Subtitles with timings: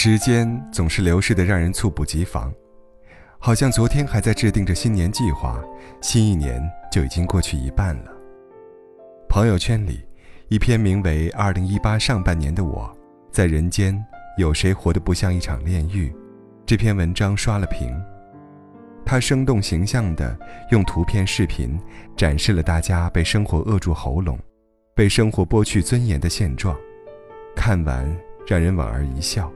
[0.00, 2.54] 时间总是流逝的让人猝不及防，
[3.36, 5.60] 好像昨天还在制定着新年计划，
[6.00, 8.12] 新一年就已经过去一半了。
[9.28, 10.06] 朋友圈里，
[10.50, 12.96] 一篇名为《二零一八上半年的我，
[13.32, 14.00] 在人间
[14.36, 16.08] 有谁活得不像一场炼狱》
[16.64, 17.92] 这篇文章刷了屏。
[19.04, 20.38] 他生动形象地
[20.70, 21.76] 用图片、视频
[22.16, 24.38] 展示了大家被生活扼住喉咙、
[24.94, 26.76] 被生活剥去尊严的现状，
[27.56, 28.08] 看完
[28.46, 29.52] 让人莞尔一笑。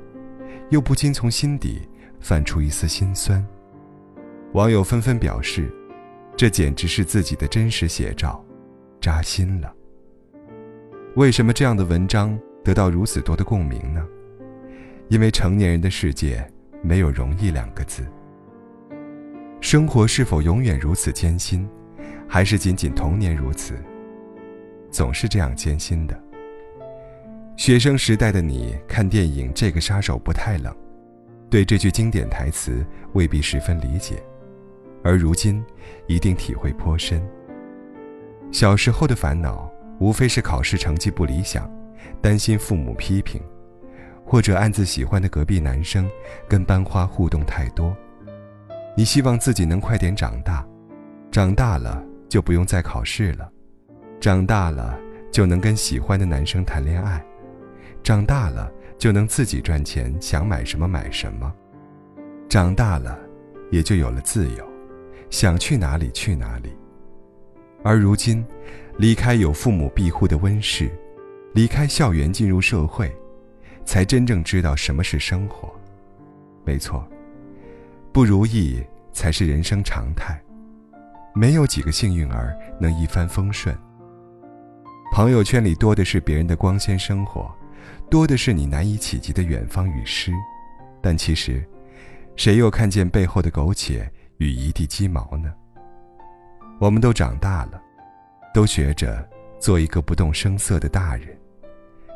[0.73, 1.87] 又不禁从心底
[2.19, 3.47] 泛出一丝心酸。
[4.55, 5.71] 网友纷纷表示，
[6.35, 8.43] 这简直是自己的真实写照，
[8.99, 9.71] 扎心了。
[11.15, 14.03] 为什么这样的文章得到如此多的共鸣呢？
[15.09, 16.51] 因为成年人的世界
[16.83, 18.03] 没有容易两个字。
[19.61, 21.69] 生活是否永远如此艰辛，
[22.27, 23.75] 还是仅仅童年如此？
[24.91, 26.19] 总是这样艰辛的。
[27.63, 30.75] 学生时代的你看电影《这个杀手不太冷》，
[31.49, 34.21] 对这句经典台词未必十分理解，
[35.05, 35.65] 而如今
[36.09, 37.23] 一定体会颇深。
[38.51, 41.71] 小时候的烦恼无非是考试成绩不理想，
[42.21, 43.41] 担心父母批评，
[44.27, 46.11] 或者暗自喜欢的隔壁男生
[46.49, 47.97] 跟班花互动太多。
[48.97, 50.67] 你希望自己能快点长大，
[51.31, 53.49] 长大了就不用再考试了，
[54.21, 54.99] 长大了
[55.31, 57.25] 就能跟喜欢的男生谈恋爱。
[58.03, 61.53] 长大了就能自己赚钱，想买什么买什么。
[62.49, 63.19] 长大了，
[63.71, 64.69] 也就有了自由，
[65.31, 66.71] 想去哪里去哪里。
[67.85, 68.45] 而如今，
[68.99, 70.91] 离开有父母庇护的温室，
[71.55, 73.15] 离开校园进入社会，
[73.85, 75.73] 才真正知道什么是生活。
[76.65, 77.07] 没错，
[78.13, 78.83] 不如意
[79.13, 80.41] 才是人生常态，
[81.35, 83.77] 没有几个幸运儿能一帆风顺。
[85.13, 87.51] 朋友圈里多的是别人的光鲜生活。
[88.11, 90.33] 多的是你难以企及的远方与诗，
[91.01, 91.65] 但其实，
[92.37, 95.53] 谁又看见背后的苟且与一地鸡毛呢？
[96.79, 97.81] 我们都长大了，
[98.53, 101.29] 都学着做一个不动声色的大人，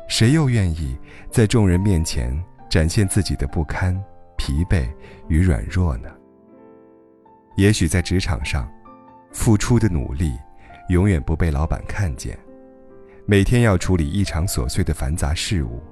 [0.07, 0.97] 谁又愿意
[1.31, 2.37] 在众人面前
[2.69, 3.99] 展现自己的不堪、
[4.37, 4.87] 疲惫
[5.27, 6.09] 与软弱呢？
[7.55, 8.69] 也许在职场上，
[9.31, 10.37] 付出的努力
[10.89, 12.37] 永远不被老板看见。
[13.29, 15.83] 每天要处理异常琐碎的繁杂事务，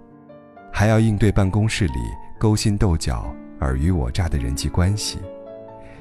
[0.71, 1.99] 还要应对办公室里
[2.39, 3.29] 勾心斗角、
[3.59, 5.19] 尔虞我诈的人际关系，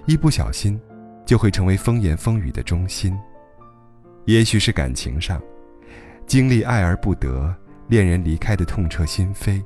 [0.06, 0.80] 一不小心
[1.26, 3.18] 就会成为风言风语的中心。
[4.26, 5.42] 也许是感情上，
[6.24, 7.52] 经历爱而不得、
[7.88, 9.60] 恋人离开的痛彻心扉，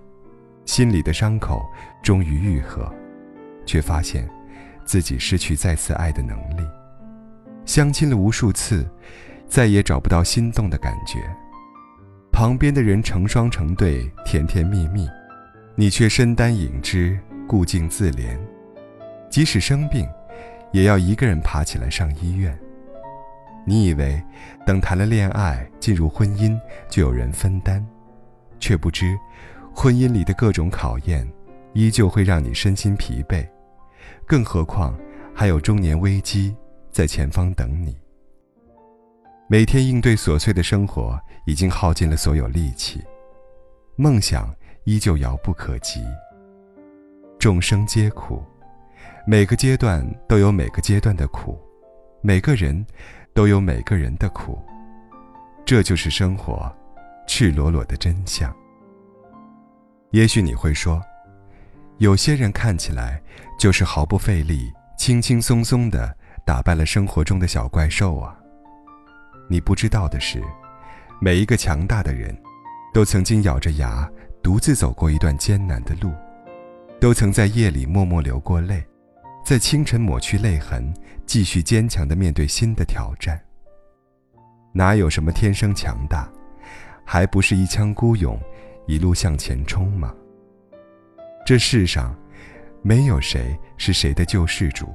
[0.64, 1.62] 心里的伤口
[2.02, 2.90] 终于愈合，
[3.66, 4.26] 却发现
[4.86, 6.66] 自己失去再次爱的能力。
[7.66, 8.88] 相亲了无数次，
[9.46, 11.18] 再也找不到心动的感觉。
[12.38, 15.08] 旁边的人成双成对，甜甜蜜蜜，
[15.74, 17.18] 你却身单影只，
[17.48, 18.38] 顾静自怜。
[19.28, 20.08] 即使生病，
[20.70, 22.56] 也要一个人爬起来上医院。
[23.66, 24.22] 你以为
[24.64, 26.56] 等谈了恋爱，进入婚姻
[26.88, 27.84] 就有人分担，
[28.60, 29.18] 却不知，
[29.74, 31.28] 婚姻里的各种考验，
[31.72, 33.44] 依旧会让你身心疲惫。
[34.24, 34.96] 更何况
[35.34, 36.54] 还有中年危机
[36.92, 37.98] 在前方等你。
[39.48, 43.02] 每天应对琐碎的生活，已经耗尽了所有力气，
[43.96, 44.54] 梦想
[44.84, 46.04] 依旧遥不可及。
[47.38, 48.44] 众生皆苦，
[49.26, 51.58] 每个阶段都有每个阶段的苦，
[52.20, 52.86] 每个人
[53.32, 54.60] 都有每个人的苦，
[55.64, 56.70] 这就是生活
[57.26, 58.54] 赤裸裸的真相。
[60.10, 61.02] 也许你会说，
[61.96, 63.22] 有些人看起来
[63.58, 66.14] 就是毫不费力、轻轻松松的
[66.44, 68.38] 打败了生活中的小怪兽啊。
[69.48, 70.44] 你不知道的是，
[71.20, 72.36] 每一个强大的人，
[72.94, 74.08] 都曾经咬着牙
[74.40, 76.12] 独自走过一段艰难的路，
[77.00, 78.84] 都曾在夜里默默流过泪，
[79.44, 80.94] 在清晨抹去泪痕，
[81.26, 83.40] 继续坚强的面对新的挑战。
[84.72, 86.30] 哪有什么天生强大，
[87.04, 88.38] 还不是一腔孤勇，
[88.86, 90.14] 一路向前冲吗？
[91.44, 92.14] 这世上，
[92.80, 94.94] 没有谁是谁的救世主，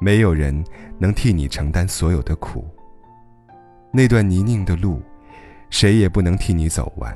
[0.00, 0.64] 没有人
[0.98, 2.66] 能替你承担所有的苦。
[3.92, 5.00] 那段泥泞的路，
[5.70, 7.14] 谁也不能替你走完，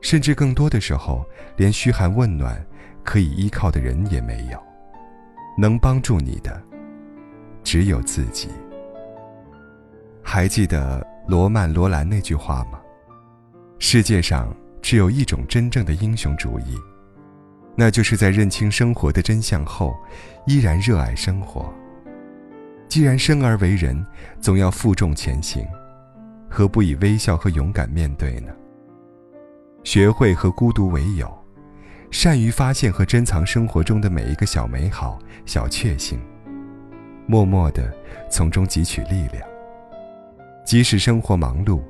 [0.00, 1.24] 甚至更多的时候，
[1.56, 2.64] 连嘘寒问暖
[3.04, 4.62] 可以依靠的人也没有。
[5.58, 6.62] 能帮助你的，
[7.62, 8.48] 只有自己。
[10.22, 12.80] 还记得罗曼·罗兰那句话吗？
[13.78, 16.78] 世界上只有一种真正的英雄主义，
[17.76, 19.94] 那就是在认清生活的真相后，
[20.46, 21.72] 依然热爱生活。
[22.88, 24.04] 既然生而为人，
[24.40, 25.66] 总要负重前行。
[26.50, 28.52] 何不以微笑和勇敢面对呢？
[29.84, 31.32] 学会和孤独为友，
[32.10, 35.16] 善于发现和珍藏生活中的每一个小美好、
[35.46, 36.20] 小确幸，
[37.26, 37.94] 默默地
[38.28, 39.48] 从中汲取力量。
[40.66, 41.80] 即使生活忙碌，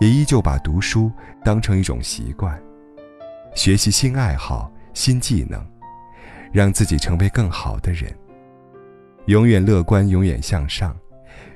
[0.00, 1.12] 也依旧把读书
[1.44, 2.60] 当成一种习惯，
[3.54, 5.64] 学习新爱好、新技能，
[6.52, 8.10] 让自己成为更好的人。
[9.26, 10.96] 永远乐观，永远向上，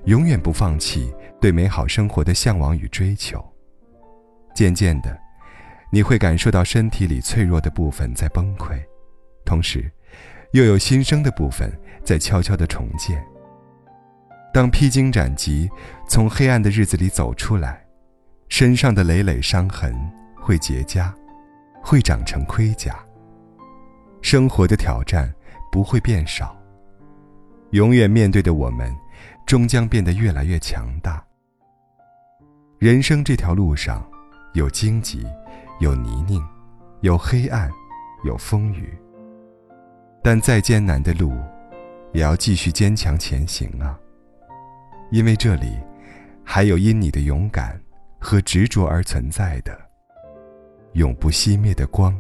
[0.05, 3.44] 永远不放弃对美好生活的向往与追求。
[4.55, 5.19] 渐渐的。
[5.93, 8.81] 你会感受到身体里脆弱的部分在崩溃，
[9.44, 9.91] 同时，
[10.52, 11.69] 又有新生的部分
[12.05, 13.20] 在悄悄的重建。
[14.55, 15.69] 当披荆斩棘，
[16.08, 17.85] 从黑暗的日子里走出来，
[18.49, 19.93] 身上的累累伤痕
[20.37, 21.12] 会结痂，
[21.82, 22.96] 会长成盔甲。
[24.23, 25.29] 生活的挑战
[25.73, 26.56] 不会变少，
[27.70, 28.94] 永远面对的我们，
[29.50, 31.20] 终将变得越来越强大。
[32.79, 34.08] 人生这条路上，
[34.52, 35.26] 有荆棘。
[35.81, 36.41] 有泥泞，
[37.00, 37.69] 有黑暗，
[38.23, 38.97] 有风雨。
[40.23, 41.32] 但再艰难的路，
[42.12, 43.99] 也要继续坚强前行啊！
[45.11, 45.76] 因为这里，
[46.44, 47.76] 还有因你的勇敢
[48.20, 49.76] 和执着而存在的
[50.93, 52.17] 永不熄灭的光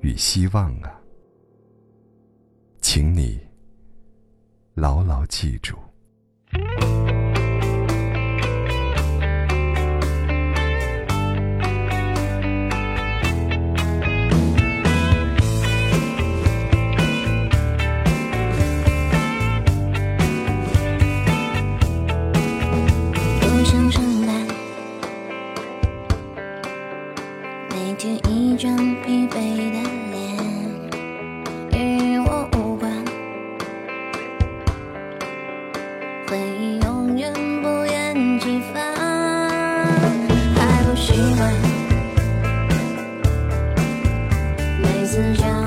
[0.00, 0.92] 与希望啊！
[2.82, 3.40] 请你
[4.74, 5.74] 牢牢记住。
[6.56, 6.95] 永
[41.06, 41.54] 习惯，
[44.82, 45.65] 每次想。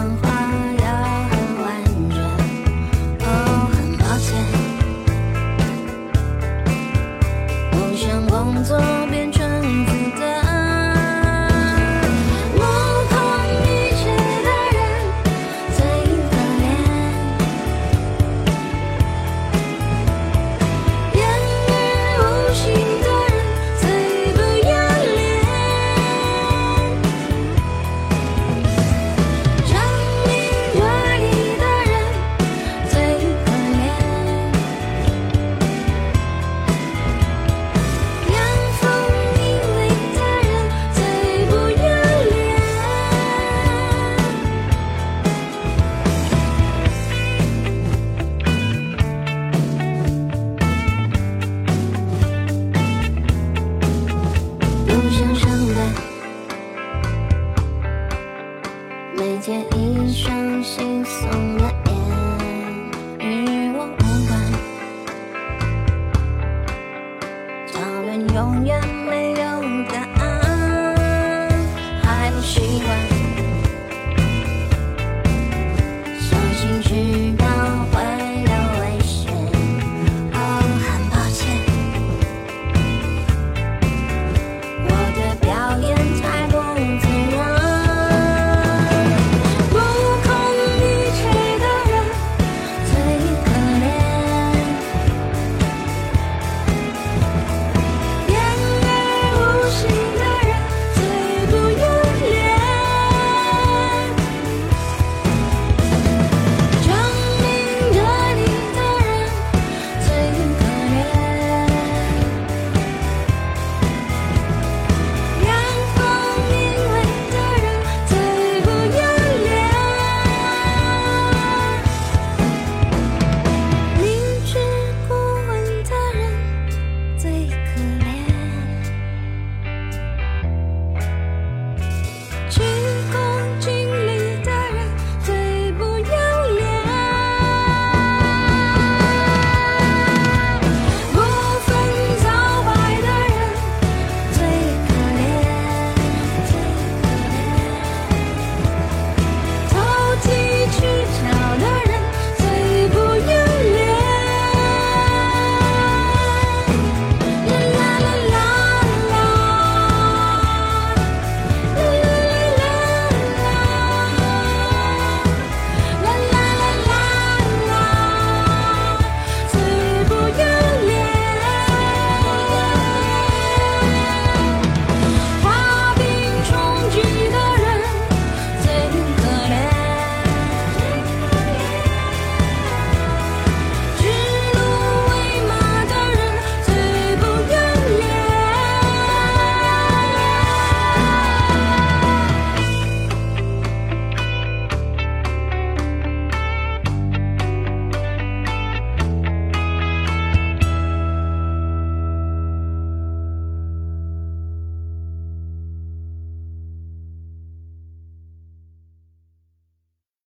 [72.59, 73.18] 喜欢。